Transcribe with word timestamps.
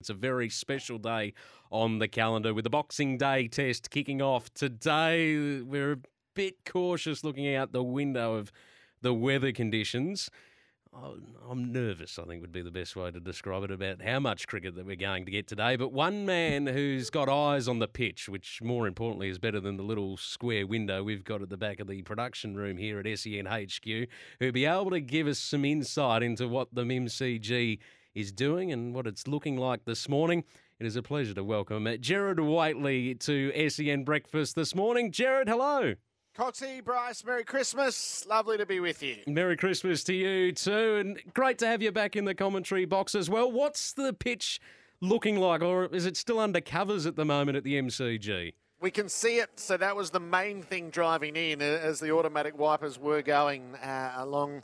It's 0.00 0.08
a 0.08 0.14
very 0.14 0.48
special 0.48 0.96
day 0.96 1.34
on 1.70 1.98
the 1.98 2.08
calendar 2.08 2.54
with 2.54 2.64
the 2.64 2.70
Boxing 2.70 3.18
Day 3.18 3.48
test 3.48 3.90
kicking 3.90 4.22
off 4.22 4.52
today. 4.54 5.60
We're 5.60 5.92
a 5.92 5.98
bit 6.34 6.64
cautious 6.64 7.22
looking 7.22 7.54
out 7.54 7.72
the 7.72 7.82
window 7.82 8.36
of 8.36 8.50
the 9.02 9.12
weather 9.12 9.52
conditions. 9.52 10.30
Oh, 10.94 11.18
I'm 11.48 11.70
nervous, 11.70 12.18
I 12.18 12.24
think 12.24 12.40
would 12.40 12.50
be 12.50 12.62
the 12.62 12.70
best 12.70 12.96
way 12.96 13.10
to 13.10 13.20
describe 13.20 13.62
it 13.62 13.70
about 13.70 14.00
how 14.00 14.20
much 14.20 14.48
cricket 14.48 14.74
that 14.76 14.86
we're 14.86 14.96
going 14.96 15.26
to 15.26 15.30
get 15.30 15.46
today. 15.46 15.76
But 15.76 15.92
one 15.92 16.24
man 16.24 16.66
who's 16.66 17.10
got 17.10 17.28
eyes 17.28 17.68
on 17.68 17.78
the 17.78 17.86
pitch, 17.86 18.26
which 18.26 18.62
more 18.62 18.86
importantly 18.86 19.28
is 19.28 19.38
better 19.38 19.60
than 19.60 19.76
the 19.76 19.82
little 19.82 20.16
square 20.16 20.66
window 20.66 21.02
we've 21.02 21.24
got 21.24 21.42
at 21.42 21.50
the 21.50 21.58
back 21.58 21.78
of 21.78 21.88
the 21.88 22.00
production 22.00 22.56
room 22.56 22.78
here 22.78 22.98
at 22.98 23.18
SEN 23.18 23.44
HQ, 23.44 24.08
who'll 24.38 24.50
be 24.50 24.64
able 24.64 24.90
to 24.92 25.00
give 25.00 25.26
us 25.26 25.38
some 25.38 25.66
insight 25.66 26.22
into 26.22 26.48
what 26.48 26.74
the 26.74 26.84
MCG 26.84 27.78
is 28.20 28.32
doing 28.32 28.70
and 28.70 28.94
what 28.94 29.06
it's 29.06 29.26
looking 29.26 29.56
like 29.56 29.84
this 29.86 30.08
morning. 30.08 30.44
It 30.78 30.86
is 30.86 30.94
a 30.94 31.02
pleasure 31.02 31.34
to 31.34 31.42
welcome 31.42 31.88
Gerard 32.00 32.38
Whateley 32.38 33.14
to 33.14 33.70
SEN 33.70 34.04
Breakfast 34.04 34.54
this 34.54 34.74
morning. 34.74 35.10
Gerard, 35.10 35.48
hello. 35.48 35.94
Coxie, 36.36 36.84
Bryce, 36.84 37.24
Merry 37.24 37.44
Christmas. 37.44 38.26
Lovely 38.28 38.58
to 38.58 38.66
be 38.66 38.78
with 38.78 39.02
you. 39.02 39.16
Merry 39.26 39.56
Christmas 39.56 40.04
to 40.04 40.14
you 40.14 40.52
too, 40.52 40.96
and 40.96 41.18
great 41.34 41.58
to 41.58 41.66
have 41.66 41.82
you 41.82 41.92
back 41.92 42.14
in 42.14 42.26
the 42.26 42.34
commentary 42.34 42.84
box 42.84 43.14
as 43.14 43.30
well. 43.30 43.50
What's 43.50 43.94
the 43.94 44.12
pitch 44.12 44.60
looking 45.00 45.36
like, 45.36 45.62
or 45.62 45.86
is 45.86 46.04
it 46.04 46.16
still 46.16 46.38
under 46.38 46.60
covers 46.60 47.06
at 47.06 47.16
the 47.16 47.24
moment 47.24 47.56
at 47.56 47.64
the 47.64 47.80
MCG? 47.80 48.52
We 48.80 48.90
can 48.90 49.08
see 49.08 49.38
it, 49.38 49.58
so 49.58 49.76
that 49.78 49.96
was 49.96 50.10
the 50.10 50.20
main 50.20 50.62
thing 50.62 50.90
driving 50.90 51.36
in 51.36 51.60
as 51.62 52.00
the 52.00 52.12
automatic 52.12 52.58
wipers 52.58 52.98
were 52.98 53.22
going 53.22 53.76
uh, 53.76 54.12
along 54.16 54.62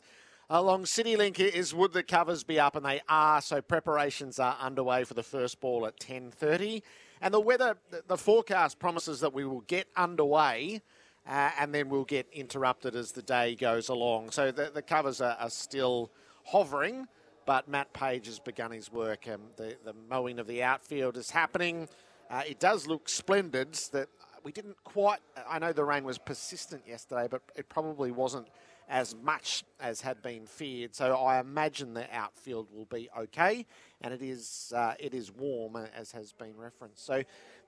along 0.50 0.84
CityLink 0.84 1.38
is 1.40 1.74
would 1.74 1.92
the 1.92 2.02
covers 2.02 2.44
be 2.44 2.58
up, 2.58 2.76
and 2.76 2.84
they 2.84 3.00
are. 3.08 3.40
So 3.40 3.60
preparations 3.60 4.38
are 4.38 4.56
underway 4.60 5.04
for 5.04 5.14
the 5.14 5.22
first 5.22 5.60
ball 5.60 5.86
at 5.86 5.98
10:30, 5.98 6.82
and 7.20 7.32
the 7.32 7.40
weather, 7.40 7.76
the 8.06 8.16
forecast 8.16 8.78
promises 8.78 9.20
that 9.20 9.32
we 9.32 9.44
will 9.44 9.62
get 9.62 9.88
underway. 9.96 10.82
Uh, 11.28 11.50
and 11.58 11.74
then 11.74 11.88
we'll 11.88 12.04
get 12.04 12.28
interrupted 12.32 12.94
as 12.94 13.10
the 13.10 13.22
day 13.22 13.56
goes 13.56 13.88
along. 13.88 14.30
So 14.30 14.52
the, 14.52 14.70
the 14.72 14.82
covers 14.82 15.20
are, 15.20 15.36
are 15.40 15.50
still 15.50 16.12
hovering, 16.44 17.08
but 17.46 17.66
Matt 17.66 17.92
Page 17.92 18.26
has 18.26 18.38
begun 18.38 18.70
his 18.70 18.92
work. 18.92 19.26
Um, 19.26 19.40
the, 19.56 19.76
the 19.84 19.92
mowing 20.08 20.38
of 20.38 20.46
the 20.46 20.62
outfield 20.62 21.16
is 21.16 21.30
happening. 21.30 21.88
Uh, 22.30 22.42
it 22.46 22.60
does 22.60 22.86
look 22.86 23.08
splendid. 23.08 23.74
That 23.90 24.08
we 24.44 24.52
didn't 24.52 24.76
quite. 24.84 25.18
I 25.48 25.58
know 25.58 25.72
the 25.72 25.84
rain 25.84 26.04
was 26.04 26.16
persistent 26.16 26.82
yesterday, 26.86 27.26
but 27.28 27.42
it 27.56 27.68
probably 27.68 28.12
wasn't 28.12 28.46
as 28.88 29.14
much 29.14 29.64
as 29.80 30.00
had 30.00 30.22
been 30.22 30.46
feared. 30.46 30.94
So 30.94 31.14
I 31.14 31.40
imagine 31.40 31.94
the 31.94 32.06
outfield 32.14 32.68
will 32.72 32.84
be 32.86 33.08
okay, 33.18 33.66
and 34.00 34.14
it 34.14 34.22
is 34.22 34.72
uh, 34.74 34.94
it 34.98 35.14
is 35.14 35.32
warm 35.32 35.76
as 35.96 36.12
has 36.12 36.32
been 36.32 36.56
referenced. 36.56 37.04
So 37.04 37.22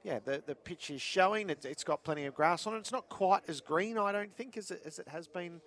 yeah, 0.05 0.21
the 0.25 0.43
the 0.47 0.55
pitch 0.55 0.91
is 0.91 1.03
showing. 1.03 1.51
It, 1.51 1.65
has 1.65 1.84
got 1.84 2.05
plenty 2.05 2.27
of 2.27 2.34
grass 2.34 2.67
on 2.67 2.75
it. 2.75 2.79
It's 2.79 2.93
not 2.93 3.09
quite 3.09 3.43
as 3.49 3.61
green, 3.61 3.99
I 3.99 4.12
don't 4.12 4.34
think, 4.34 4.56
as 4.56 4.71
it, 4.71 4.83
as 4.84 4.99
it 4.99 5.09
has 5.09 5.29
been. 5.29 5.61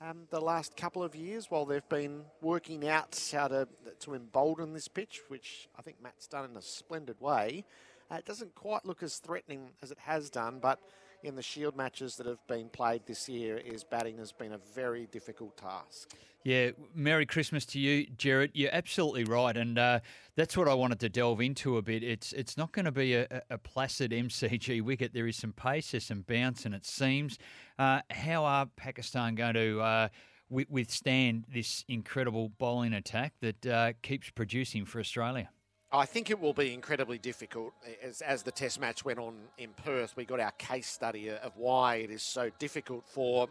Um, 0.00 0.26
the 0.30 0.40
last 0.40 0.76
couple 0.76 1.04
of 1.04 1.14
years, 1.14 1.50
while 1.50 1.64
they've 1.64 1.88
been 1.88 2.24
working 2.42 2.88
out 2.88 3.18
how 3.32 3.48
to 3.48 3.68
to 4.00 4.14
embolden 4.14 4.72
this 4.72 4.88
pitch, 4.88 5.20
which 5.28 5.68
I 5.78 5.82
think 5.82 6.02
Matt's 6.02 6.26
done 6.26 6.50
in 6.50 6.56
a 6.56 6.62
splendid 6.62 7.20
way, 7.20 7.64
uh, 8.10 8.16
it 8.16 8.24
doesn't 8.24 8.54
quite 8.54 8.84
look 8.84 9.02
as 9.02 9.18
threatening 9.18 9.70
as 9.82 9.90
it 9.90 9.98
has 10.00 10.30
done. 10.30 10.58
But 10.60 10.80
in 11.24 11.34
the 11.34 11.42
Shield 11.42 11.76
matches 11.76 12.16
that 12.16 12.26
have 12.26 12.46
been 12.46 12.68
played 12.68 13.02
this 13.06 13.28
year 13.28 13.56
is 13.56 13.82
batting 13.82 14.18
has 14.18 14.30
been 14.30 14.52
a 14.52 14.58
very 14.74 15.06
difficult 15.06 15.56
task. 15.56 16.14
Yeah, 16.44 16.72
Merry 16.94 17.24
Christmas 17.24 17.64
to 17.66 17.78
you, 17.78 18.06
Gerard. 18.18 18.50
You're 18.52 18.74
absolutely 18.74 19.24
right, 19.24 19.56
and 19.56 19.78
uh, 19.78 20.00
that's 20.36 20.58
what 20.58 20.68
I 20.68 20.74
wanted 20.74 21.00
to 21.00 21.08
delve 21.08 21.40
into 21.40 21.78
a 21.78 21.82
bit. 21.82 22.02
It's 22.02 22.34
it's 22.34 22.58
not 22.58 22.72
going 22.72 22.84
to 22.84 22.92
be 22.92 23.14
a, 23.14 23.26
a, 23.48 23.56
placid 23.56 24.10
MCG 24.12 24.82
wicket. 24.82 25.14
There 25.14 25.26
is 25.26 25.36
some 25.36 25.52
pace, 25.52 25.92
there's 25.92 26.04
some 26.04 26.20
bounce, 26.20 26.66
and 26.66 26.74
it 26.74 26.84
seems. 26.84 27.38
Uh, 27.78 28.00
how 28.10 28.44
are 28.44 28.66
Pakistan 28.76 29.34
going 29.36 29.54
to 29.54 29.80
uh, 29.80 30.08
withstand 30.50 31.46
this 31.52 31.82
incredible 31.88 32.50
bowling 32.58 32.92
attack 32.92 33.32
that 33.40 33.66
uh, 33.66 33.92
keeps 34.02 34.28
producing 34.28 34.84
for 34.84 35.00
Australia? 35.00 35.48
I 35.94 36.06
think 36.06 36.28
it 36.28 36.40
will 36.40 36.52
be 36.52 36.74
incredibly 36.74 37.18
difficult 37.18 37.72
as, 38.02 38.20
as 38.20 38.42
the 38.42 38.50
test 38.50 38.80
match 38.80 39.04
went 39.04 39.20
on 39.20 39.36
in 39.58 39.70
Perth. 39.84 40.16
We 40.16 40.24
got 40.24 40.40
our 40.40 40.50
case 40.52 40.88
study 40.88 41.30
of 41.30 41.56
why 41.56 41.96
it 41.96 42.10
is 42.10 42.20
so 42.20 42.50
difficult 42.58 43.04
for 43.06 43.48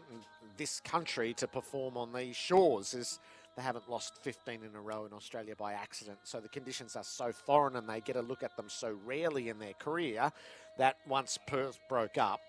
this 0.58 0.78
country 0.80 1.32
to 1.34 1.48
perform 1.48 1.96
on 1.96 2.12
these 2.12 2.36
shores. 2.36 2.92
Is 2.92 3.18
they 3.56 3.62
haven't 3.62 3.88
lost 3.88 4.18
15 4.20 4.60
in 4.62 4.76
a 4.76 4.80
row 4.80 5.06
in 5.06 5.14
Australia 5.14 5.54
by 5.56 5.72
accident. 5.72 6.18
So 6.24 6.38
the 6.38 6.50
conditions 6.50 6.96
are 6.96 7.04
so 7.04 7.32
foreign 7.32 7.76
and 7.76 7.88
they 7.88 8.00
get 8.00 8.16
a 8.16 8.22
look 8.22 8.42
at 8.42 8.54
them 8.58 8.68
so 8.68 8.94
rarely 9.06 9.48
in 9.48 9.58
their 9.58 9.74
career 9.74 10.30
that 10.76 10.98
once 11.08 11.38
Perth 11.46 11.78
broke 11.88 12.18
up, 12.18 12.40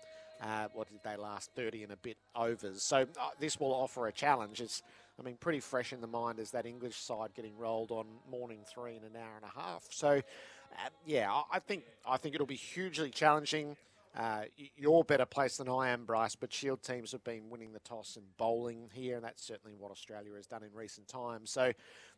uh, 0.42 0.68
what 0.74 0.88
did 0.88 1.00
they 1.04 1.16
last? 1.16 1.52
30 1.56 1.84
and 1.84 1.92
a 1.92 1.96
bit 1.96 2.18
overs. 2.34 2.82
So 2.82 2.98
uh, 2.98 3.30
this 3.40 3.58
will 3.58 3.72
offer 3.72 4.08
a 4.08 4.12
challenge. 4.12 4.60
It's 4.60 4.82
I 5.18 5.22
mean, 5.22 5.36
pretty 5.36 5.60
fresh 5.60 5.92
in 5.92 6.00
the 6.00 6.06
mind 6.06 6.38
is 6.38 6.50
that 6.50 6.66
English 6.66 6.96
side 6.96 7.30
getting 7.34 7.56
rolled 7.56 7.90
on 7.90 8.06
morning 8.30 8.60
three 8.66 8.96
in 8.96 9.04
an 9.04 9.16
hour 9.16 9.36
and 9.36 9.44
a 9.44 9.58
half. 9.58 9.86
So, 9.90 10.08
uh, 10.08 10.88
yeah, 11.06 11.42
I 11.50 11.58
think 11.58 11.84
I 12.06 12.16
think 12.16 12.34
it'll 12.34 12.46
be 12.46 12.54
hugely 12.56 13.10
challenging. 13.10 13.76
Uh, 14.16 14.44
you're 14.76 15.04
better 15.04 15.26
placed 15.26 15.58
than 15.58 15.68
I 15.68 15.90
am, 15.90 16.06
Bryce, 16.06 16.34
but 16.34 16.50
Shield 16.50 16.82
teams 16.82 17.12
have 17.12 17.22
been 17.22 17.50
winning 17.50 17.74
the 17.74 17.80
toss 17.80 18.16
and 18.16 18.24
bowling 18.38 18.88
here, 18.94 19.16
and 19.16 19.24
that's 19.24 19.44
certainly 19.44 19.76
what 19.78 19.90
Australia 19.90 20.32
has 20.36 20.46
done 20.46 20.62
in 20.62 20.70
recent 20.72 21.06
times. 21.06 21.50
So 21.50 21.72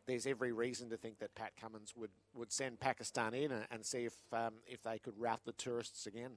there's 0.05 0.25
every 0.25 0.53
reason 0.53 0.89
to 0.91 0.97
think 0.97 1.19
that 1.19 1.35
Pat 1.35 1.51
Cummins 1.59 1.93
would, 1.97 2.11
would 2.33 2.53
send 2.53 2.79
Pakistan 2.79 3.33
in 3.33 3.51
and, 3.51 3.65
and 3.69 3.85
see 3.85 4.05
if 4.05 4.13
um, 4.31 4.53
if 4.65 4.81
they 4.81 4.97
could 4.97 5.13
rout 5.19 5.41
the 5.45 5.51
tourists 5.51 6.05
again. 6.05 6.31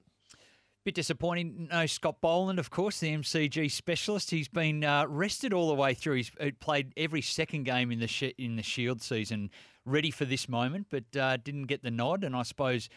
Bit 0.83 0.95
disappointing. 0.95 1.69
No 1.71 1.85
Scott 1.85 2.19
Boland, 2.19 2.59
of 2.59 2.69
course, 2.69 2.99
the 2.99 3.15
MCG 3.15 3.71
specialist. 3.71 4.31
He's 4.31 4.49
been 4.49 4.83
uh, 4.83 5.05
rested 5.07 5.53
all 5.53 5.69
the 5.69 5.75
way 5.75 5.93
through. 5.93 6.15
He's 6.15 6.31
uh, 6.41 6.49
played 6.59 6.91
every 6.97 7.21
second 7.21 7.63
game 7.63 7.89
in 7.89 7.99
the 7.99 8.07
sh- 8.07 8.33
in 8.37 8.57
the 8.57 8.63
Shield 8.63 9.01
season, 9.01 9.49
ready 9.85 10.11
for 10.11 10.25
this 10.25 10.49
moment, 10.49 10.87
but 10.89 11.15
uh, 11.15 11.37
didn't 11.37 11.67
get 11.67 11.83
the 11.83 11.91
nod. 11.91 12.25
And 12.25 12.35
I 12.35 12.43
suppose 12.43 12.89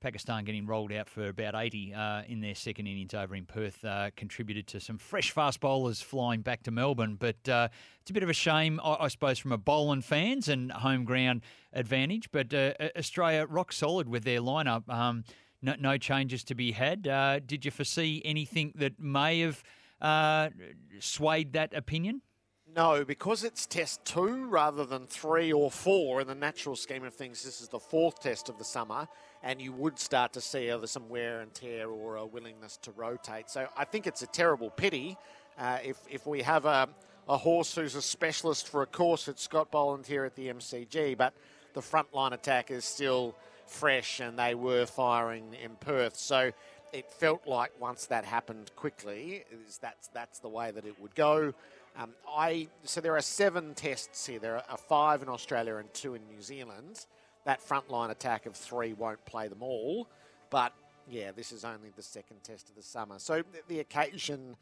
Pakistan 0.00 0.44
getting 0.44 0.64
rolled 0.64 0.90
out 0.90 1.06
for 1.06 1.28
about 1.28 1.54
80 1.54 1.92
uh, 1.92 2.22
in 2.26 2.40
their 2.40 2.54
second 2.54 2.86
innings 2.86 3.12
over 3.12 3.34
in 3.34 3.44
Perth 3.44 3.84
uh, 3.84 4.08
contributed 4.16 4.66
to 4.68 4.80
some 4.80 4.96
fresh 4.96 5.30
fast 5.30 5.60
bowlers 5.60 6.00
flying 6.00 6.40
back 6.40 6.62
to 6.62 6.70
Melbourne. 6.70 7.16
But 7.20 7.46
uh, 7.46 7.68
it's 8.00 8.08
a 8.10 8.14
bit 8.14 8.22
of 8.22 8.30
a 8.30 8.34
shame, 8.34 8.80
I, 8.82 8.96
I, 9.00 9.08
suppose, 9.08 9.38
from 9.38 9.52
a 9.52 9.58
Boland 9.58 10.06
fans 10.06 10.48
and 10.48 10.72
home 10.72 11.04
ground 11.04 11.42
advantage. 11.74 12.30
But 12.32 12.54
Australia 12.96 13.44
rock 13.46 13.70
solid 13.70 14.08
with 14.08 14.24
their 14.24 14.40
lineup. 14.40 14.88
Um, 14.88 15.24
no, 15.64 15.74
no 15.78 15.98
changes 15.98 16.44
to 16.44 16.54
be 16.54 16.72
had. 16.72 17.08
Uh, 17.08 17.40
did 17.40 17.64
you 17.64 17.70
foresee 17.70 18.20
anything 18.24 18.72
that 18.76 19.00
may 19.00 19.40
have 19.40 19.62
uh, 20.00 20.50
swayed 21.00 21.54
that 21.54 21.74
opinion? 21.74 22.20
No, 22.76 23.04
because 23.04 23.44
it's 23.44 23.66
test 23.66 24.04
two 24.04 24.46
rather 24.46 24.84
than 24.84 25.06
three 25.06 25.52
or 25.52 25.70
four 25.70 26.20
in 26.20 26.26
the 26.26 26.34
natural 26.34 26.74
scheme 26.76 27.04
of 27.04 27.14
things. 27.14 27.42
This 27.42 27.60
is 27.60 27.68
the 27.68 27.78
fourth 27.78 28.20
test 28.20 28.48
of 28.48 28.58
the 28.58 28.64
summer, 28.64 29.06
and 29.42 29.60
you 29.60 29.72
would 29.72 29.98
start 29.98 30.32
to 30.32 30.40
see 30.40 30.70
either 30.70 30.86
some 30.86 31.08
wear 31.08 31.40
and 31.40 31.54
tear 31.54 31.88
or 31.88 32.16
a 32.16 32.26
willingness 32.26 32.76
to 32.78 32.90
rotate. 32.92 33.48
So 33.48 33.68
I 33.76 33.84
think 33.84 34.06
it's 34.06 34.22
a 34.22 34.26
terrible 34.26 34.70
pity 34.70 35.16
uh, 35.56 35.78
if 35.84 35.98
if 36.10 36.26
we 36.26 36.42
have 36.42 36.64
a, 36.64 36.88
a 37.28 37.36
horse 37.36 37.74
who's 37.74 37.94
a 37.94 38.02
specialist 38.02 38.68
for 38.68 38.82
a 38.82 38.86
course. 38.86 39.28
It's 39.28 39.42
Scott 39.42 39.70
Boland 39.70 40.06
here 40.06 40.24
at 40.24 40.34
the 40.34 40.48
MCG, 40.48 41.16
but 41.16 41.32
the 41.74 41.82
front 41.82 42.12
line 42.12 42.32
attack 42.32 42.70
is 42.70 42.84
still 42.84 43.36
fresh 43.66 44.20
and 44.20 44.38
they 44.38 44.54
were 44.54 44.86
firing 44.86 45.54
in 45.62 45.76
Perth. 45.76 46.16
So 46.16 46.52
it 46.92 47.10
felt 47.10 47.46
like 47.46 47.72
once 47.80 48.06
that 48.06 48.24
happened 48.24 48.70
quickly, 48.76 49.44
is 49.66 49.78
that's 49.78 50.08
that's 50.08 50.38
the 50.38 50.48
way 50.48 50.70
that 50.70 50.84
it 50.84 51.00
would 51.00 51.14
go. 51.14 51.52
Um, 51.96 52.10
I 52.28 52.68
so 52.84 53.00
there 53.00 53.16
are 53.16 53.22
seven 53.22 53.74
tests 53.74 54.26
here. 54.26 54.38
There 54.38 54.56
are 54.56 54.76
five 54.76 55.22
in 55.22 55.28
Australia 55.28 55.76
and 55.76 55.92
two 55.92 56.14
in 56.14 56.22
New 56.26 56.40
Zealand. 56.40 57.06
That 57.44 57.60
frontline 57.66 58.10
attack 58.10 58.46
of 58.46 58.56
three 58.56 58.92
won't 58.92 59.24
play 59.26 59.48
them 59.48 59.62
all, 59.62 60.08
but 60.50 60.72
yeah, 61.08 61.32
this 61.32 61.52
is 61.52 61.64
only 61.64 61.90
the 61.94 62.02
second 62.02 62.42
test 62.42 62.70
of 62.70 62.76
the 62.76 62.82
summer. 62.82 63.18
So 63.18 63.38
the, 63.38 63.60
the 63.68 63.80
occasion, 63.80 64.56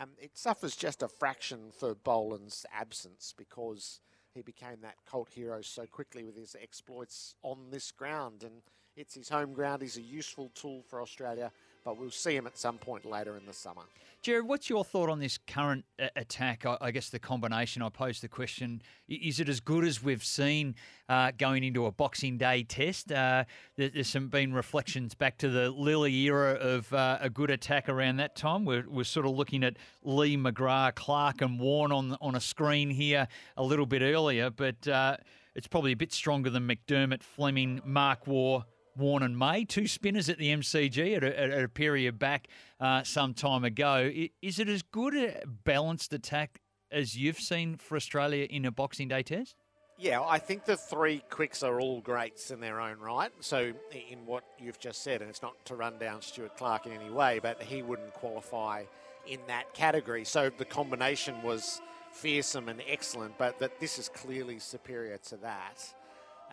um, 0.00 0.10
it 0.18 0.30
suffers 0.34 0.74
just 0.74 1.02
a 1.02 1.08
fraction 1.08 1.72
for 1.78 1.94
Boland's 1.94 2.64
absence 2.72 3.34
because 3.36 4.00
he 4.34 4.42
became 4.42 4.80
that 4.82 4.96
cult 5.08 5.30
hero 5.32 5.60
so 5.62 5.86
quickly 5.86 6.24
with 6.24 6.36
his 6.36 6.56
exploits 6.60 7.34
on 7.42 7.70
this 7.70 7.90
ground, 7.90 8.42
and 8.42 8.62
it's 8.96 9.14
his 9.14 9.28
home 9.28 9.52
ground. 9.52 9.82
He's 9.82 9.96
a 9.96 10.02
useful 10.02 10.50
tool 10.54 10.82
for 10.88 11.00
Australia 11.00 11.52
but 11.84 11.98
we'll 11.98 12.10
see 12.10 12.36
him 12.36 12.46
at 12.46 12.58
some 12.58 12.78
point 12.78 13.04
later 13.04 13.36
in 13.36 13.46
the 13.46 13.52
summer. 13.52 13.82
Gerard, 14.22 14.46
what's 14.46 14.70
your 14.70 14.84
thought 14.84 15.10
on 15.10 15.18
this 15.18 15.36
current 15.48 15.84
uh, 16.00 16.06
attack? 16.14 16.64
I, 16.64 16.92
guess 16.92 17.10
the 17.10 17.18
combination. 17.18 17.82
I 17.82 17.88
posed 17.88 18.22
the 18.22 18.28
question: 18.28 18.80
Is 19.08 19.40
it 19.40 19.48
as 19.48 19.58
good 19.58 19.84
as 19.84 20.00
we've 20.00 20.22
seen 20.22 20.76
uh, 21.08 21.32
going 21.36 21.64
into 21.64 21.86
a 21.86 21.90
Boxing 21.90 22.38
Day 22.38 22.62
test? 22.62 23.10
Uh, 23.10 23.42
there's 23.76 24.06
some 24.06 24.28
been 24.28 24.52
reflections 24.52 25.14
back 25.14 25.38
to 25.38 25.48
the 25.48 25.72
Lillee 25.72 26.22
era 26.22 26.52
of 26.52 26.92
uh, 26.92 27.18
a 27.20 27.30
good 27.30 27.50
attack 27.50 27.88
around 27.88 28.18
that 28.18 28.36
time. 28.36 28.64
We're, 28.64 28.88
we're 28.88 29.02
sort 29.02 29.26
of 29.26 29.32
looking 29.32 29.64
at 29.64 29.76
Lee 30.04 30.36
McGrath, 30.36 30.94
Clark, 30.94 31.42
and 31.42 31.58
Warne 31.58 31.90
on 31.90 32.16
on 32.20 32.36
a 32.36 32.40
screen 32.40 32.90
here 32.90 33.26
a 33.56 33.64
little 33.64 33.86
bit 33.86 34.02
earlier, 34.02 34.50
but 34.50 34.86
uh, 34.86 35.16
it's 35.56 35.66
probably 35.66 35.90
a 35.90 35.96
bit 35.96 36.12
stronger 36.12 36.48
than 36.48 36.68
McDermott, 36.68 37.24
Fleming, 37.24 37.80
Mark 37.84 38.28
Waugh. 38.28 38.62
Warne 38.96 39.22
and 39.22 39.38
May, 39.38 39.64
two 39.64 39.86
spinners 39.86 40.28
at 40.28 40.38
the 40.38 40.48
MCG 40.48 41.16
at 41.16 41.24
a, 41.24 41.40
at 41.40 41.64
a 41.64 41.68
period 41.68 42.18
back 42.18 42.48
uh, 42.80 43.02
some 43.02 43.34
time 43.34 43.64
ago. 43.64 44.10
Is 44.42 44.58
it 44.58 44.68
as 44.68 44.82
good 44.82 45.16
a 45.16 45.42
balanced 45.46 46.12
attack 46.12 46.60
as 46.90 47.16
you've 47.16 47.38
seen 47.38 47.76
for 47.76 47.96
Australia 47.96 48.46
in 48.48 48.64
a 48.64 48.70
Boxing 48.70 49.08
Day 49.08 49.22
test? 49.22 49.56
Yeah, 49.98 50.22
I 50.22 50.38
think 50.38 50.64
the 50.64 50.76
three 50.76 51.22
quicks 51.30 51.62
are 51.62 51.80
all 51.80 52.00
greats 52.00 52.50
in 52.50 52.60
their 52.60 52.80
own 52.80 52.98
right. 52.98 53.30
So, 53.40 53.72
in 54.10 54.26
what 54.26 54.42
you've 54.58 54.80
just 54.80 55.02
said, 55.04 55.20
and 55.20 55.30
it's 55.30 55.42
not 55.42 55.52
to 55.66 55.76
run 55.76 55.98
down 55.98 56.22
Stuart 56.22 56.56
Clark 56.56 56.86
in 56.86 56.92
any 56.92 57.10
way, 57.10 57.38
but 57.40 57.62
he 57.62 57.82
wouldn't 57.82 58.12
qualify 58.14 58.84
in 59.26 59.38
that 59.46 59.72
category. 59.74 60.24
So, 60.24 60.50
the 60.50 60.64
combination 60.64 61.40
was 61.42 61.80
fearsome 62.10 62.68
and 62.68 62.82
excellent, 62.88 63.38
but 63.38 63.58
that 63.60 63.78
this 63.80 63.98
is 63.98 64.08
clearly 64.08 64.58
superior 64.58 65.18
to 65.18 65.36
that. 65.36 65.94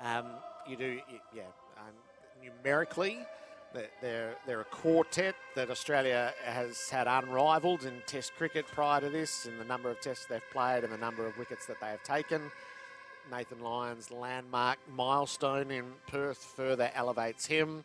Um, 0.03 0.25
you 0.67 0.75
do, 0.75 0.99
yeah, 1.33 1.43
um, 1.77 1.93
numerically. 2.43 3.19
They're, 4.01 4.35
they're 4.47 4.61
a 4.61 4.65
quartet 4.65 5.35
that 5.55 5.69
Australia 5.69 6.33
has 6.43 6.89
had 6.89 7.07
unrivalled 7.07 7.85
in 7.85 8.01
Test 8.07 8.33
cricket 8.35 8.65
prior 8.65 8.99
to 9.01 9.09
this, 9.09 9.45
in 9.45 9.59
the 9.59 9.63
number 9.63 9.91
of 9.91 10.01
tests 10.01 10.25
they've 10.25 10.41
played 10.51 10.83
and 10.83 10.91
the 10.91 10.97
number 10.97 11.27
of 11.27 11.37
wickets 11.37 11.67
that 11.67 11.79
they 11.79 11.87
have 11.87 12.03
taken. 12.03 12.51
Nathan 13.31 13.59
Lyon's 13.59 14.09
landmark 14.09 14.79
milestone 14.91 15.69
in 15.69 15.85
Perth 16.07 16.39
further 16.39 16.89
elevates 16.95 17.45
him. 17.45 17.83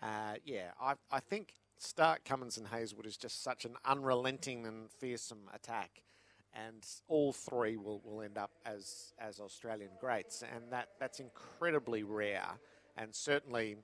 Uh, 0.00 0.34
yeah, 0.44 0.70
I, 0.80 0.94
I 1.10 1.18
think 1.18 1.54
Stark, 1.78 2.24
Cummins, 2.24 2.56
and 2.56 2.68
Hazlewood 2.68 3.06
is 3.06 3.16
just 3.16 3.42
such 3.42 3.64
an 3.64 3.74
unrelenting 3.84 4.64
and 4.64 4.90
fearsome 4.90 5.50
attack, 5.52 6.02
and 6.54 6.86
all 7.08 7.32
three 7.32 7.76
will, 7.76 8.00
will 8.04 8.22
end 8.22 8.38
up 8.38 8.50
as 8.64 9.12
as 9.18 9.40
Australian 9.40 9.90
greats, 10.00 10.42
and 10.42 10.70
that 10.70 10.88
that's 11.00 11.18
incredibly 11.18 12.02
rare 12.02 12.46
and 12.96 13.14
certainly 13.14 13.76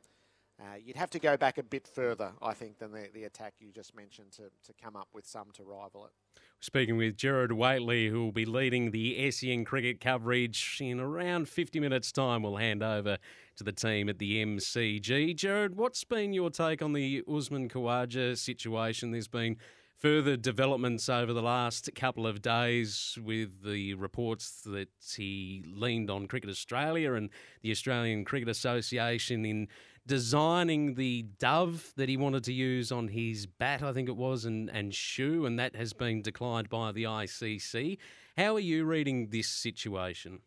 uh, 0.61 0.77
you'd 0.83 0.97
have 0.97 1.11
to 1.11 1.19
go 1.19 1.37
back 1.37 1.59
a 1.59 1.63
bit 1.63 1.89
further, 1.89 2.33
I 2.41 2.55
think, 2.55 2.79
than 2.79 2.93
the, 2.93 3.09
the 3.13 3.25
attack 3.25 3.55
you 3.59 3.73
just 3.73 3.97
mentioned 3.97 4.33
to, 4.33 4.45
to 4.65 4.73
come 4.83 4.97
up 4.97 5.09
with 5.13 5.27
some 5.27 5.51
to 5.55 5.65
rival 5.65 6.07
it. 6.07 6.13
Speaking 6.61 6.97
with 6.97 7.17
Gerard 7.17 7.53
Whateley, 7.53 8.09
who 8.09 8.25
will 8.25 8.33
be 8.33 8.45
leading 8.45 8.93
the 8.93 9.31
SEN 9.33 9.65
cricket 9.65 10.01
coverage 10.01 10.79
in 10.81 11.01
around 11.01 11.49
50 11.49 11.81
minutes' 11.81 12.13
time. 12.13 12.45
We'll 12.45 12.57
hand 12.57 12.83
over 12.83 13.19
to 13.57 13.65
the 13.65 13.73
team 13.73 14.09
at 14.09 14.19
the 14.19 14.45
MCG. 14.45 15.35
Gerard, 15.35 15.77
what's 15.77 16.05
been 16.05 16.33
your 16.33 16.51
take 16.51 16.81
on 16.81 16.93
the 16.93 17.25
Usman 17.27 17.69
Khawaja 17.69 18.39
situation? 18.39 19.11
There's 19.11 19.27
been 19.27 19.57
further 19.99 20.37
developments 20.37 21.09
over 21.09 21.33
the 21.33 21.43
last 21.43 21.89
couple 21.95 22.27
of 22.27 22.43
days 22.43 23.17
with 23.23 23.63
the 23.65 23.95
reports 23.95 24.63
that 24.63 24.89
he 25.15 25.65
leaned 25.73 26.11
on 26.11 26.27
Cricket 26.27 26.51
Australia 26.51 27.15
and 27.15 27.31
the 27.63 27.71
Australian 27.71 28.25
Cricket 28.25 28.49
Association 28.49 29.45
in 29.45 29.69
designing 30.07 30.95
the 30.95 31.23
dove 31.39 31.93
that 31.97 32.09
he 32.09 32.17
wanted 32.17 32.45
to 32.45 32.53
use 32.53 32.91
on 32.91 33.09
his 33.09 33.47
bat, 33.47 33.83
I 33.83 33.93
think 33.93 34.09
it 34.09 34.17
was, 34.17 34.45
and, 34.45 34.69
and 34.71 34.95
shoe, 34.95 35.47
and 35.47 35.59
that 35.59 35.77
has 35.77 35.93
been 35.93 36.23
declined 36.23 36.69
by 36.69 36.93
the 36.93 37.05
ICC. 37.05 37.99
How 38.37 38.57
are 38.57 38.61
you 38.61 38.85
reading 38.85 39.29
this 39.29 39.49
situation? 39.49 40.41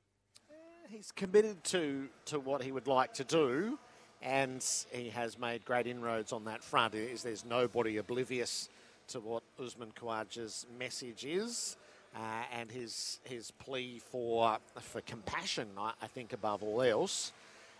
Uh, 0.50 0.54
he's 0.90 1.12
committed 1.12 1.64
to, 1.66 2.10
to 2.26 2.40
what 2.40 2.64
he 2.64 2.72
would 2.72 2.88
like 2.88 3.14
to 3.14 3.24
do, 3.24 3.80
and 4.22 4.66
he 4.92 5.10
has 5.10 5.40
made 5.40 5.64
great 5.64 5.88
inroads 5.88 6.34
on 6.34 6.46
that 6.46 6.64
front. 6.64 6.96
Is 6.96 7.24
there's 7.24 7.46
nobody 7.46 7.98
oblivious 7.98 8.70
to 9.10 9.20
what 9.20 9.44
Usman 9.60 9.92
Khawaja's 9.92 10.66
message 10.78 11.26
is. 11.26 11.78
Uh, 12.16 12.20
and 12.54 12.72
his 12.72 13.20
his 13.26 13.52
plea 13.52 14.00
for 14.00 14.58
for 14.80 15.02
compassion, 15.02 15.68
I, 15.78 15.92
I 16.02 16.08
think, 16.08 16.32
above 16.32 16.64
all 16.64 16.82
else, 16.82 17.34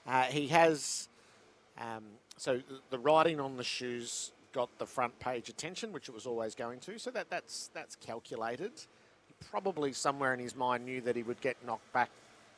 uh, 0.06 0.24
he 0.24 0.48
has. 0.50 1.08
Um, 1.80 2.04
so 2.36 2.62
the 2.90 3.00
writing 3.00 3.40
on 3.40 3.56
the 3.56 3.64
shoes 3.64 4.34
got 4.52 4.70
the 4.78 4.86
front 4.86 5.18
page 5.20 5.48
attention, 5.48 5.94
which 5.94 6.10
it 6.10 6.14
was 6.14 6.26
always 6.26 6.54
going 6.54 6.80
to. 6.82 7.00
So 7.00 7.12
that 7.12 7.30
that's 7.30 7.70
that's 7.74 7.96
calculated. 7.96 8.74
He 9.26 9.34
probably 9.50 9.94
somewhere 9.94 10.34
in 10.34 10.40
his 10.40 10.56
mind 10.56 10.86
knew 10.86 11.00
that 11.02 11.16
he 11.16 11.24
would 11.24 11.40
get 11.40 11.56
knocked 11.66 11.92
back 11.94 12.10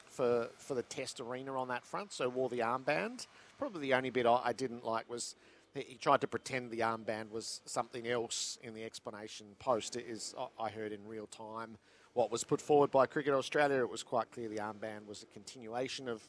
for 0.10 0.50
for 0.58 0.74
the 0.74 0.84
test 0.84 1.20
arena 1.20 1.60
on 1.60 1.68
that 1.68 1.86
front, 1.86 2.12
so 2.12 2.28
wore 2.28 2.50
the 2.50 2.60
armband. 2.60 3.28
Probably 3.60 3.82
the 3.82 3.94
only 3.94 4.10
bit 4.10 4.26
I, 4.26 4.42
I 4.46 4.54
didn't 4.54 4.84
like 4.84 5.08
was 5.10 5.36
he 5.78 5.96
tried 5.96 6.22
to 6.22 6.28
pretend 6.28 6.72
the 6.72 6.80
armband 6.80 7.32
was 7.32 7.62
something 7.66 8.08
else 8.08 8.58
in 8.62 8.74
the 8.74 8.84
explanation 8.84 9.48
post. 9.60 9.96
It 9.96 10.06
is 10.08 10.34
I 10.60 10.70
heard 10.70 10.92
in 10.92 11.08
real 11.08 11.28
time 11.28 11.78
what 12.14 12.32
was 12.32 12.44
put 12.44 12.62
forward 12.62 12.92
by 12.92 13.06
Cricket 13.06 13.34
Australia. 13.34 13.80
It 13.80 13.90
was 13.90 14.04
quite 14.04 14.32
clear 14.32 14.50
the 14.50 14.58
armband 14.58 15.06
was 15.06 15.24
a 15.24 15.28
continuation 15.28 16.08
of 16.10 16.22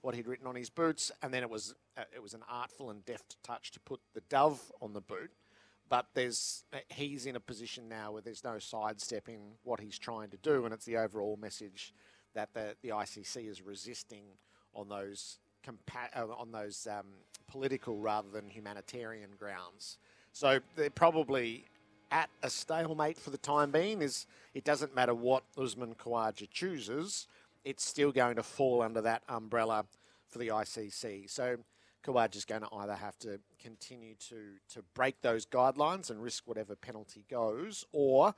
what 0.00 0.14
he'd 0.14 0.26
written 0.26 0.46
on 0.46 0.54
his 0.54 0.70
boots, 0.70 1.10
and 1.22 1.32
then 1.32 1.42
it 1.42 1.50
was 1.50 1.74
uh, 1.96 2.02
it 2.14 2.22
was 2.22 2.34
an 2.34 2.42
artful 2.48 2.90
and 2.90 3.04
deft 3.04 3.36
touch 3.42 3.70
to 3.72 3.80
put 3.80 4.00
the 4.14 4.22
dove 4.28 4.60
on 4.80 4.92
the 4.92 5.00
boot. 5.00 5.30
But 5.88 6.06
there's 6.14 6.64
uh, 6.72 6.78
he's 6.88 7.26
in 7.26 7.36
a 7.36 7.40
position 7.40 7.88
now 7.88 8.12
where 8.12 8.22
there's 8.22 8.44
no 8.44 8.58
sidestepping 8.58 9.40
what 9.62 9.80
he's 9.80 9.98
trying 9.98 10.30
to 10.30 10.36
do, 10.36 10.64
and 10.64 10.74
it's 10.74 10.84
the 10.84 10.96
overall 10.96 11.38
message 11.40 11.94
that 12.34 12.54
the 12.54 12.76
the 12.82 12.90
ICC 12.90 13.48
is 13.48 13.62
resisting 13.62 14.24
on 14.74 14.88
those 14.88 15.38
compa- 15.66 16.16
uh, 16.16 16.32
on 16.32 16.52
those 16.52 16.86
um, 16.90 17.06
political 17.46 17.98
rather 17.98 18.28
than 18.30 18.48
humanitarian 18.48 19.30
grounds. 19.38 19.98
So 20.32 20.60
they're 20.76 20.90
probably 20.90 21.66
at 22.10 22.30
a 22.42 22.50
stalemate 22.50 23.18
for 23.18 23.30
the 23.30 23.38
time 23.38 23.70
being. 23.70 24.02
Is 24.02 24.26
it 24.54 24.64
doesn't 24.64 24.94
matter 24.94 25.14
what 25.14 25.44
Usman 25.58 25.94
Khawaja 25.94 26.48
chooses, 26.50 27.26
it's 27.64 27.84
still 27.84 28.12
going 28.12 28.36
to 28.36 28.42
fall 28.42 28.82
under 28.82 29.00
that 29.00 29.22
umbrella 29.28 29.84
for 30.28 30.38
the 30.38 30.48
ICC. 30.48 31.28
So 31.28 31.56
Khawaja 32.04 32.36
is 32.36 32.44
going 32.44 32.62
to 32.62 32.68
either 32.72 32.94
have 32.94 33.18
to 33.20 33.40
continue 33.60 34.14
to 34.28 34.36
to 34.74 34.82
break 34.94 35.20
those 35.22 35.44
guidelines 35.46 36.10
and 36.10 36.22
risk 36.22 36.46
whatever 36.46 36.76
penalty 36.76 37.24
goes, 37.28 37.84
or 37.92 38.34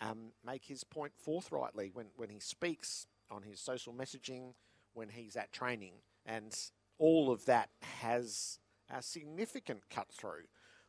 um, 0.00 0.32
make 0.44 0.64
his 0.64 0.84
point 0.84 1.12
forthrightly 1.16 1.90
when, 1.94 2.06
when 2.16 2.28
he 2.28 2.38
speaks 2.38 3.06
on 3.30 3.42
his 3.42 3.60
social 3.60 3.94
messaging, 3.94 4.52
when 4.92 5.08
he's 5.08 5.36
at 5.36 5.52
training 5.52 5.92
and 6.26 6.54
all 6.98 7.30
of 7.30 7.44
that 7.46 7.70
has 8.00 8.58
a 8.90 9.02
significant 9.02 9.88
cut 9.90 10.08
through, 10.10 10.44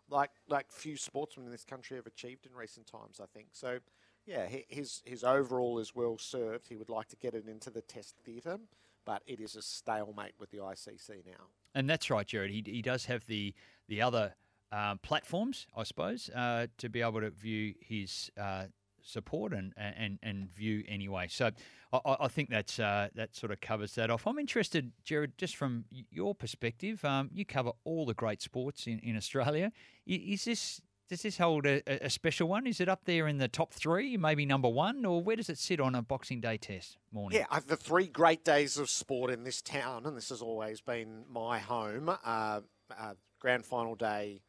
like 0.10 0.32
like 0.50 0.72
few 0.72 0.98
sportsmen 0.98 1.46
in 1.46 1.52
this 1.52 1.64
country 1.64 1.98
have 1.98 2.08
achieved 2.08 2.46
in 2.46 2.54
recent 2.54 2.88
times. 2.88 3.20
I 3.22 3.26
think 3.34 3.50
so. 3.54 3.80
Yeah, 4.26 4.48
his 4.68 5.02
his 5.06 5.24
overall 5.24 5.80
is 5.80 5.96
well 5.96 6.18
served. 6.18 6.68
He 6.68 6.76
would 6.76 6.90
like 6.90 7.08
to 7.10 7.16
get 7.16 7.34
it 7.34 7.48
into 7.48 7.70
the 7.70 7.82
Test 7.82 8.16
theatre, 8.26 8.58
but 9.06 9.22
it 9.26 9.40
is 9.40 9.56
a 9.56 9.62
stalemate 9.62 10.34
with 10.40 10.52
the 10.52 10.58
ICC 10.58 11.26
now. 11.26 11.46
And 11.74 11.90
that's 11.90 12.10
right, 12.10 12.28
Gerard. 12.28 12.50
He 12.50 12.64
he 12.66 12.82
does 12.82 13.06
have 13.06 13.26
the 13.28 13.54
the 13.88 14.02
other 14.02 14.36
um, 14.72 15.00
platforms, 15.00 15.68
I 15.76 15.84
suppose, 15.84 16.30
uh, 16.36 16.68
to 16.78 16.90
be 16.90 17.02
able 17.02 17.22
to 17.22 17.30
view 17.30 17.74
his 17.80 18.30
uh, 18.38 18.66
support 19.08 19.54
and, 19.54 19.74
and, 19.78 20.20
and 20.22 20.54
view 20.54 20.84
anyway. 20.88 21.28
So 21.30 21.52
I, 21.94 22.00
I 22.22 22.28
think 22.28 22.50
that's 22.50 22.80
uh, 22.80 23.08
that 23.16 23.36
sort 23.36 23.52
of 23.52 23.62
covers 23.62 23.96
that 23.96 24.10
off. 24.10 24.28
I'm 24.28 24.38
interested, 24.40 24.92
Gerard, 25.04 25.38
just 25.38 25.56
from 25.56 25.86
your 26.12 26.36
perspective. 26.36 27.04
Um, 27.06 27.30
you 27.34 27.46
cover 27.46 27.72
all 27.86 28.06
the 28.06 28.14
great 28.14 28.42
sports 28.42 28.88
in, 28.88 29.00
in 29.00 29.16
Australia. 29.16 29.72
Is 30.06 30.46
this 30.46 30.82
Does 31.10 31.22
this 31.22 31.38
hold 31.38 31.66
a, 31.66 31.82
a- 32.06 32.10
special 32.10 32.50
one? 32.50 32.68
Is 32.68 32.82
it 32.82 32.90
up 32.90 33.06
there 33.06 33.28
in 33.30 33.38
the 33.38 33.48
top 33.48 33.74
three, 33.74 34.18
maybe 34.18 34.46
number 34.46 34.68
one, 34.68 35.06
or 35.06 35.22
where 35.24 35.38
does 35.38 35.50
it 35.50 35.58
sit 35.58 35.80
on 35.80 35.96
a 35.96 36.02
Boxing 36.02 36.42
Day 36.42 36.58
test 36.58 36.98
morning? 37.14 37.40
Yeah, 37.40 37.60
the 37.66 37.78
three 37.78 38.08
great 38.08 38.44
days 38.44 38.78
of 38.78 38.90
sport 38.90 39.32
in 39.32 39.46
this 39.46 39.62
town, 39.62 40.06
and 40.06 40.18
this 40.18 40.28
has 40.30 40.42
always 40.42 40.82
been 40.82 41.24
my 41.30 41.60
home 41.60 42.10
uh, 42.10 42.60
uh, 43.00 43.14
Grand 43.40 43.66
Final 43.66 43.96
Day, 43.96 44.42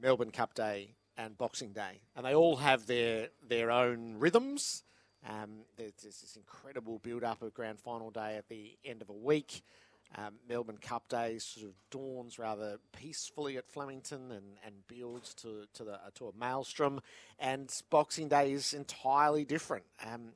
Melbourne 0.00 0.30
Cup 0.30 0.54
Day, 0.54 0.94
and 1.16 1.36
Boxing 1.36 1.72
Day. 1.72 2.00
And 2.16 2.24
they 2.24 2.34
all 2.34 2.56
have 2.56 2.86
their, 2.86 3.28
their 3.46 3.70
own 3.70 4.16
rhythms. 4.18 4.82
Um, 5.28 5.60
there's, 5.76 5.92
there's 6.02 6.20
this 6.20 6.36
incredible 6.36 6.98
build 6.98 7.24
up 7.24 7.42
of 7.42 7.54
Grand 7.54 7.80
Final 7.80 8.10
Day 8.10 8.36
at 8.36 8.48
the 8.48 8.76
end 8.84 9.02
of 9.02 9.08
a 9.08 9.14
week. 9.14 9.62
Um, 10.16 10.34
Melbourne 10.48 10.78
Cup 10.78 11.08
Day 11.08 11.38
sort 11.38 11.66
of 11.66 11.72
dawns 11.90 12.38
rather 12.38 12.78
peacefully 12.92 13.56
at 13.56 13.66
Flemington 13.66 14.30
and, 14.30 14.58
and 14.64 14.74
builds 14.86 15.34
to 15.34 15.66
to, 15.74 15.84
the, 15.84 15.98
to 16.16 16.28
a 16.28 16.32
maelstrom, 16.38 17.00
and 17.40 17.72
Boxing 17.90 18.28
Day 18.28 18.52
is 18.52 18.74
entirely 18.74 19.44
different. 19.44 19.84
Um, 20.06 20.34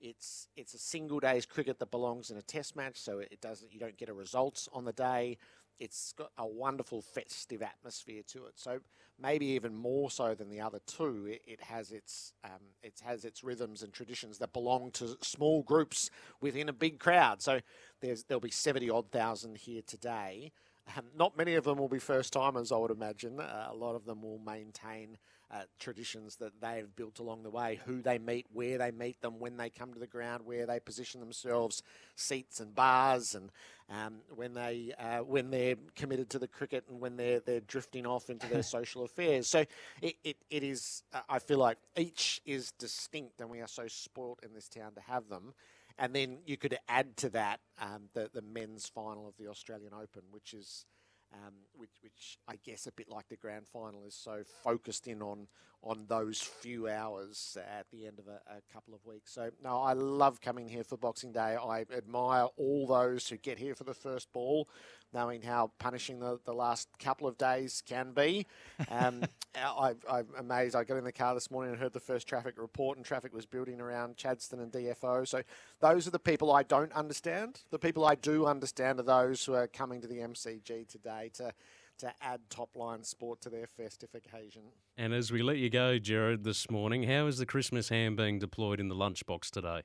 it's 0.00 0.48
it's 0.56 0.74
a 0.74 0.78
single 0.78 1.20
day's 1.20 1.46
cricket 1.46 1.78
that 1.78 1.90
belongs 1.92 2.30
in 2.30 2.38
a 2.38 2.42
Test 2.42 2.74
match, 2.74 2.96
so 2.96 3.18
it 3.18 3.40
doesn't 3.40 3.72
you 3.72 3.78
don't 3.78 3.96
get 3.96 4.08
a 4.08 4.14
results 4.14 4.68
on 4.72 4.84
the 4.84 4.92
day. 4.92 5.38
It's 5.80 6.12
got 6.12 6.30
a 6.36 6.46
wonderful 6.46 7.00
festive 7.00 7.62
atmosphere 7.62 8.22
to 8.28 8.44
it. 8.44 8.52
So 8.56 8.80
maybe 9.18 9.46
even 9.46 9.74
more 9.74 10.10
so 10.10 10.34
than 10.34 10.50
the 10.50 10.60
other 10.60 10.78
two, 10.86 11.26
it, 11.26 11.42
it 11.46 11.60
has 11.62 11.90
its 11.90 12.34
um, 12.44 12.60
it 12.82 13.00
has 13.02 13.24
its 13.24 13.42
rhythms 13.42 13.82
and 13.82 13.92
traditions 13.92 14.38
that 14.38 14.52
belong 14.52 14.90
to 14.92 15.16
small 15.22 15.62
groups 15.62 16.10
within 16.40 16.68
a 16.68 16.72
big 16.74 16.98
crowd. 16.98 17.42
So 17.42 17.60
there'll 18.00 18.40
be 18.40 18.50
seventy 18.50 18.90
odd 18.90 19.10
thousand 19.10 19.56
here 19.56 19.82
today. 19.86 20.52
Um, 20.96 21.06
not 21.16 21.36
many 21.36 21.54
of 21.54 21.64
them 21.64 21.78
will 21.78 21.88
be 21.88 21.98
first 21.98 22.32
timers, 22.32 22.72
I 22.72 22.76
would 22.76 22.90
imagine. 22.90 23.40
Uh, 23.40 23.68
a 23.70 23.74
lot 23.74 23.94
of 23.94 24.04
them 24.04 24.22
will 24.22 24.40
maintain 24.44 25.18
uh, 25.52 25.62
traditions 25.78 26.36
that 26.36 26.60
they've 26.60 26.94
built 26.94 27.18
along 27.18 27.42
the 27.42 27.50
way, 27.50 27.80
who 27.84 28.02
they 28.02 28.18
meet, 28.18 28.46
where 28.52 28.78
they 28.78 28.90
meet 28.90 29.20
them, 29.20 29.40
when 29.40 29.56
they 29.56 29.68
come 29.68 29.92
to 29.92 29.98
the 29.98 30.06
ground, 30.06 30.44
where 30.44 30.66
they 30.66 30.78
position 30.78 31.20
themselves, 31.20 31.82
seats 32.14 32.60
and 32.60 32.74
bars, 32.74 33.34
and 33.34 33.50
um, 33.88 34.18
when 34.34 34.54
they 34.54 34.92
uh, 34.98 35.18
when 35.18 35.50
they're 35.50 35.74
committed 35.96 36.30
to 36.30 36.38
the 36.38 36.46
cricket 36.46 36.84
and 36.88 37.00
when 37.00 37.16
they're 37.16 37.40
they're 37.40 37.60
drifting 37.60 38.06
off 38.06 38.30
into 38.30 38.46
their 38.46 38.62
social 38.64 39.04
affairs. 39.04 39.48
So 39.48 39.64
it, 40.00 40.14
it, 40.22 40.36
it 40.50 40.62
is. 40.62 41.02
Uh, 41.12 41.20
I 41.28 41.38
feel 41.40 41.58
like 41.58 41.78
each 41.96 42.40
is 42.46 42.72
distinct, 42.72 43.40
and 43.40 43.50
we 43.50 43.60
are 43.60 43.68
so 43.68 43.88
spoilt 43.88 44.40
in 44.44 44.54
this 44.54 44.68
town 44.68 44.92
to 44.94 45.00
have 45.00 45.28
them. 45.28 45.54
And 45.98 46.14
then 46.14 46.38
you 46.46 46.56
could 46.56 46.78
add 46.88 47.16
to 47.18 47.28
that 47.30 47.60
um, 47.80 48.08
the 48.14 48.30
the 48.32 48.42
men's 48.42 48.86
final 48.86 49.28
of 49.28 49.34
the 49.36 49.48
Australian 49.48 49.92
Open, 49.92 50.22
which 50.30 50.54
is 50.54 50.86
um, 51.32 51.54
which, 51.74 51.90
which 52.02 52.38
I 52.48 52.56
guess 52.64 52.86
a 52.86 52.92
bit 52.92 53.08
like 53.08 53.28
the 53.28 53.36
grand 53.36 53.68
final 53.68 54.04
is 54.04 54.14
so 54.14 54.42
focused 54.64 55.06
in 55.06 55.22
on 55.22 55.46
on 55.82 56.04
those 56.08 56.40
few 56.40 56.88
hours 56.88 57.56
at 57.78 57.86
the 57.90 58.06
end 58.06 58.18
of 58.18 58.26
a, 58.28 58.40
a, 58.52 58.72
couple 58.72 58.94
of 58.94 59.04
weeks. 59.06 59.32
So 59.32 59.50
no, 59.62 59.78
I 59.78 59.94
love 59.94 60.40
coming 60.40 60.68
here 60.68 60.84
for 60.84 60.98
Boxing 60.98 61.32
Day. 61.32 61.56
I 61.56 61.86
admire 61.96 62.48
all 62.58 62.86
those 62.86 63.28
who 63.28 63.38
get 63.38 63.58
here 63.58 63.74
for 63.74 63.84
the 63.84 63.94
first 63.94 64.30
ball, 64.32 64.68
knowing 65.14 65.40
how 65.40 65.72
punishing 65.78 66.20
the, 66.20 66.38
the 66.44 66.52
last 66.52 66.88
couple 66.98 67.26
of 67.26 67.38
days 67.38 67.82
can 67.86 68.12
be. 68.12 68.46
Um, 68.90 69.22
I, 69.54 69.94
I'm 70.08 70.28
amazed. 70.38 70.76
I 70.76 70.84
got 70.84 70.98
in 70.98 71.04
the 71.04 71.12
car 71.12 71.34
this 71.34 71.50
morning 71.50 71.72
and 71.72 71.80
heard 71.80 71.94
the 71.94 72.00
first 72.00 72.28
traffic 72.28 72.54
report, 72.58 72.98
and 72.98 73.06
traffic 73.06 73.32
was 73.32 73.46
building 73.46 73.80
around 73.80 74.16
Chadstone 74.16 74.62
and 74.62 74.70
DFO. 74.70 75.26
So 75.26 75.42
those 75.80 76.06
are 76.06 76.10
the 76.10 76.18
people 76.18 76.52
I 76.52 76.62
don't 76.62 76.92
understand. 76.92 77.62
The 77.70 77.78
people 77.78 78.04
I 78.04 78.16
do 78.16 78.44
understand 78.44 79.00
are 79.00 79.04
those 79.04 79.44
who 79.44 79.54
are 79.54 79.66
coming 79.66 80.02
to 80.02 80.06
the 80.06 80.18
MCG 80.18 80.88
today 80.88 81.30
to 81.34 81.52
to 82.00 82.12
add 82.20 82.40
top 82.50 82.76
line 82.76 83.04
sport 83.04 83.40
to 83.42 83.50
their 83.50 83.66
festive 83.66 84.10
occasion. 84.14 84.62
And 84.96 85.12
as 85.14 85.32
we 85.32 85.42
let 85.42 85.58
you 85.58 85.70
go, 85.70 85.98
Gerard, 85.98 86.44
this 86.44 86.70
morning, 86.70 87.04
how 87.04 87.26
is 87.26 87.38
the 87.38 87.46
Christmas 87.46 87.88
ham 87.88 88.16
being 88.16 88.38
deployed 88.38 88.80
in 88.80 88.88
the 88.88 88.94
lunchbox 88.94 89.50
today? 89.50 89.82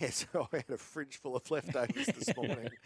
Yes, 0.00 0.26
I 0.34 0.56
had 0.56 0.70
a 0.70 0.78
fridge 0.78 1.16
full 1.16 1.36
of 1.36 1.50
leftovers 1.50 2.06
this 2.06 2.36
morning. 2.36 2.70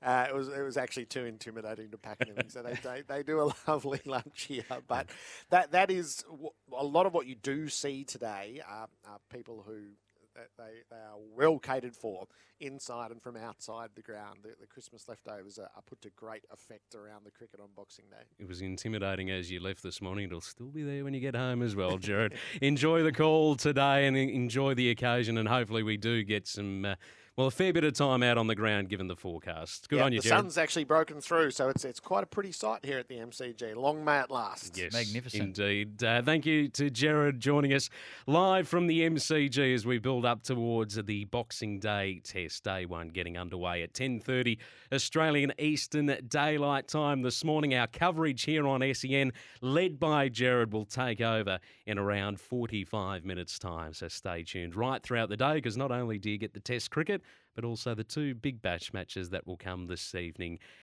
Uh, 0.00 0.26
it 0.28 0.32
was 0.32 0.46
it 0.46 0.62
was 0.62 0.76
actually 0.76 1.06
too 1.06 1.24
intimidating 1.24 1.90
to 1.90 1.98
pack 1.98 2.18
anything. 2.20 2.48
So 2.50 2.62
they, 2.62 2.74
they, 2.84 3.02
they 3.02 3.22
do 3.24 3.40
a 3.40 3.50
lovely 3.68 4.00
lunch 4.06 4.42
here, 4.42 4.62
but 4.86 5.08
that 5.50 5.72
that 5.72 5.90
is 5.90 6.22
a 6.72 6.84
lot 6.84 7.04
of 7.04 7.12
what 7.12 7.26
you 7.26 7.34
do 7.34 7.68
see 7.68 8.04
today 8.04 8.60
are, 8.64 8.86
are 9.08 9.18
people 9.28 9.64
who 9.66 9.86
they, 10.56 10.82
they 10.90 10.96
are 10.96 11.18
well 11.36 11.58
catered 11.58 11.96
for 11.96 12.26
inside 12.60 13.10
and 13.10 13.22
from 13.22 13.36
outside 13.36 13.90
the 13.94 14.02
ground. 14.02 14.40
The, 14.42 14.54
the 14.60 14.66
Christmas 14.66 15.08
leftovers 15.08 15.58
are, 15.58 15.70
are, 15.76 15.82
put 15.86 16.00
to 16.02 16.10
great 16.10 16.44
effect 16.52 16.94
around 16.94 17.24
the 17.24 17.30
cricket 17.30 17.60
on 17.60 17.68
Boxing 17.76 18.06
Day. 18.10 18.24
It 18.38 18.48
was 18.48 18.60
intimidating 18.60 19.30
as 19.30 19.50
you 19.50 19.60
left 19.60 19.82
this 19.82 20.00
morning. 20.00 20.26
It'll 20.26 20.40
still 20.40 20.68
be 20.68 20.82
there 20.82 21.04
when 21.04 21.14
you 21.14 21.20
get 21.20 21.36
home 21.36 21.62
as 21.62 21.76
well, 21.76 21.98
Gerard. 21.98 22.34
enjoy 22.60 23.02
the 23.02 23.12
call 23.12 23.54
today 23.54 24.06
and 24.06 24.16
enjoy 24.16 24.74
the 24.74 24.90
occasion, 24.90 25.38
and 25.38 25.48
hopefully 25.48 25.82
we 25.82 25.96
do 25.96 26.22
get 26.24 26.46
some. 26.46 26.84
Uh, 26.84 26.94
well, 27.38 27.46
a 27.46 27.52
fair 27.52 27.72
bit 27.72 27.84
of 27.84 27.92
time 27.92 28.24
out 28.24 28.36
on 28.36 28.48
the 28.48 28.56
ground 28.56 28.88
given 28.88 29.06
the 29.06 29.14
forecast. 29.14 29.88
Good 29.88 30.00
yeah, 30.00 30.04
on 30.06 30.12
you, 30.12 30.20
the 30.20 30.28
Gerard. 30.28 30.40
sun's 30.40 30.58
actually 30.58 30.82
broken 30.82 31.20
through, 31.20 31.52
so 31.52 31.68
it's 31.68 31.84
it's 31.84 32.00
quite 32.00 32.24
a 32.24 32.26
pretty 32.26 32.50
sight 32.50 32.84
here 32.84 32.98
at 32.98 33.06
the 33.06 33.14
MCG. 33.14 33.76
Long 33.76 34.04
may 34.04 34.18
it 34.18 34.28
last. 34.28 34.76
Yes, 34.76 34.92
magnificent. 34.92 35.56
Indeed. 35.56 36.02
Uh, 36.02 36.20
thank 36.20 36.46
you 36.46 36.66
to 36.70 36.90
Gerard 36.90 37.38
joining 37.38 37.72
us 37.72 37.90
live 38.26 38.66
from 38.66 38.88
the 38.88 39.02
MCG 39.02 39.72
as 39.72 39.86
we 39.86 40.00
build 40.00 40.26
up 40.26 40.42
towards 40.42 40.96
the 40.96 41.26
Boxing 41.26 41.78
Day 41.78 42.20
Test. 42.24 42.64
Day 42.64 42.86
one 42.86 43.06
getting 43.06 43.38
underway 43.38 43.84
at 43.84 43.94
10:30 43.94 44.58
Australian 44.92 45.52
Eastern 45.60 46.06
Daylight 46.26 46.88
Time 46.88 47.22
this 47.22 47.44
morning. 47.44 47.72
Our 47.72 47.86
coverage 47.86 48.46
here 48.46 48.66
on 48.66 48.82
SEN, 48.92 49.32
led 49.60 50.00
by 50.00 50.28
Gerard, 50.28 50.72
will 50.72 50.86
take 50.86 51.20
over 51.20 51.60
in 51.86 51.98
around 52.00 52.40
45 52.40 53.24
minutes' 53.24 53.60
time. 53.60 53.92
So 53.92 54.08
stay 54.08 54.42
tuned 54.42 54.74
right 54.74 55.00
throughout 55.00 55.28
the 55.28 55.36
day 55.36 55.54
because 55.54 55.76
not 55.76 55.92
only 55.92 56.18
do 56.18 56.32
you 56.32 56.36
get 56.36 56.52
the 56.52 56.58
Test 56.58 56.90
cricket 56.90 57.22
but 57.54 57.64
also 57.64 57.94
the 57.94 58.04
two 58.04 58.34
big 58.34 58.62
bash 58.62 58.92
matches 58.92 59.30
that 59.30 59.46
will 59.46 59.56
come 59.56 59.86
this 59.86 60.14
evening 60.14 60.58